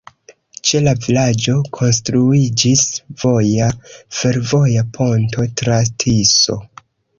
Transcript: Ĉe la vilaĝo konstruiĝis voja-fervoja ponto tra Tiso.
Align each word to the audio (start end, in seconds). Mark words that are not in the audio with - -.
Ĉe 0.69 0.79
la 0.85 0.93
vilaĝo 1.03 1.53
konstruiĝis 1.79 2.81
voja-fervoja 3.25 4.87
ponto 4.99 5.49
tra 5.63 5.81
Tiso. 6.05 6.61